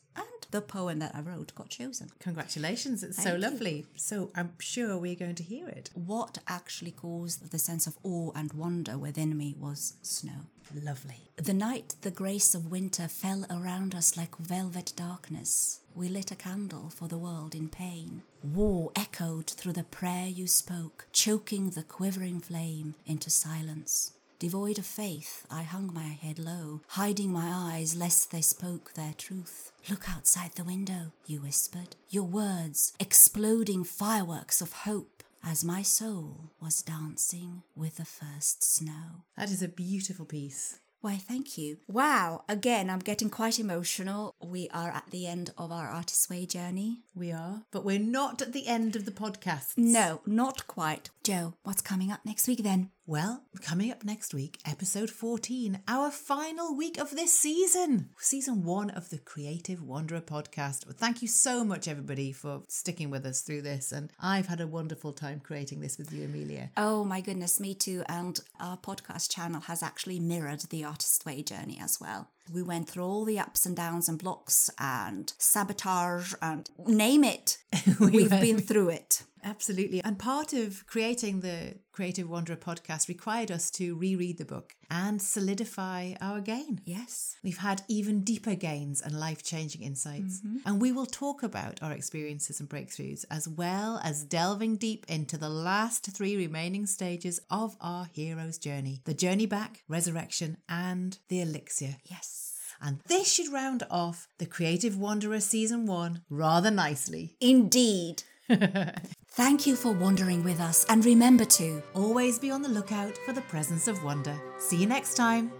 [0.50, 2.10] The poem that I wrote got chosen.
[2.20, 3.02] Congratulations.
[3.02, 3.40] It's so Thank you.
[3.50, 3.86] lovely.
[3.96, 5.90] So I'm sure we're going to hear it.
[5.94, 10.46] What actually caused the sense of awe and wonder within me was snow.
[10.82, 11.30] Lovely.
[11.36, 16.36] The night the grace of winter fell around us like velvet darkness, we lit a
[16.36, 18.22] candle for the world in pain.
[18.42, 24.12] War echoed through the prayer you spoke, choking the quivering flame into silence.
[24.38, 29.14] Devoid of faith, I hung my head low, hiding my eyes lest they spoke their
[29.16, 29.72] truth.
[29.88, 36.50] Look outside the window, you whispered, your words exploding fireworks of hope as my soul
[36.60, 39.24] was dancing with the first snow.
[39.38, 40.80] That is a beautiful piece.
[41.00, 41.76] Why, thank you.
[41.86, 44.34] Wow, again, I'm getting quite emotional.
[44.42, 47.02] We are at the end of our Artist's Way journey.
[47.14, 49.74] We are, but we're not at the end of the podcast.
[49.76, 51.10] No, not quite.
[51.26, 52.90] Joe, what's coming up next week then?
[53.04, 58.90] Well, coming up next week, episode 14, our final week of this season, season one
[58.90, 60.86] of the Creative Wanderer podcast.
[60.86, 63.90] Well, Thank you so much, everybody, for sticking with us through this.
[63.90, 66.70] And I've had a wonderful time creating this with you, Amelia.
[66.76, 68.04] Oh my goodness, me too.
[68.08, 72.28] And our podcast channel has actually mirrored the Artist's Way journey as well.
[72.52, 77.58] We went through all the ups and downs and blocks and sabotage and name it.
[77.98, 79.24] We've went- been through it.
[79.46, 80.02] Absolutely.
[80.02, 85.22] And part of creating the Creative Wanderer podcast required us to reread the book and
[85.22, 86.80] solidify our gain.
[86.84, 87.36] Yes.
[87.44, 90.40] We've had even deeper gains and life changing insights.
[90.40, 90.58] Mm-hmm.
[90.66, 95.38] And we will talk about our experiences and breakthroughs, as well as delving deep into
[95.38, 101.40] the last three remaining stages of our hero's journey the journey back, resurrection, and the
[101.40, 101.96] elixir.
[102.04, 102.54] Yes.
[102.80, 107.36] And this should round off the Creative Wanderer season one rather nicely.
[107.40, 108.24] Indeed.
[109.36, 113.34] Thank you for wandering with us, and remember to Always be on the lookout for
[113.34, 114.34] the presence of wonder.
[114.56, 115.52] See you next time.